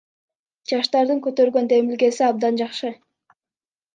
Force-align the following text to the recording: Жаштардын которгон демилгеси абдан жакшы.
Жаштардын 0.69 1.19
которгон 1.25 1.65
демилгеси 1.71 2.21
абдан 2.29 2.53
жакшы. 2.61 2.89